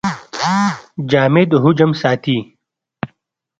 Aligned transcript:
جامد 1.09 1.49
حجم 1.63 1.91
ساتي. 2.01 2.37